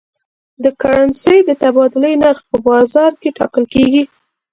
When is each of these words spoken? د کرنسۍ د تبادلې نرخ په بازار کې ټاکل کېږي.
د 0.63 0.65
کرنسۍ 0.81 1.37
د 1.47 1.51
تبادلې 1.61 2.13
نرخ 2.23 2.41
په 2.51 2.57
بازار 2.67 3.11
کې 3.21 3.29
ټاکل 3.37 3.65
کېږي. 3.73 4.03